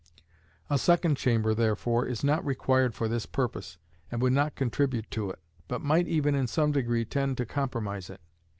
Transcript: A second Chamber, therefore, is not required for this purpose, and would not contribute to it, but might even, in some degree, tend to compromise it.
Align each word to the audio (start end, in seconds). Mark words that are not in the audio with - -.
A 0.67 0.79
second 0.79 1.15
Chamber, 1.15 1.53
therefore, 1.53 2.07
is 2.07 2.23
not 2.23 2.43
required 2.43 2.95
for 2.95 3.07
this 3.07 3.27
purpose, 3.27 3.77
and 4.11 4.19
would 4.19 4.33
not 4.33 4.55
contribute 4.55 5.11
to 5.11 5.29
it, 5.29 5.37
but 5.67 5.83
might 5.83 6.07
even, 6.07 6.33
in 6.33 6.47
some 6.47 6.71
degree, 6.71 7.05
tend 7.05 7.37
to 7.37 7.45
compromise 7.45 8.09
it. 8.09 8.19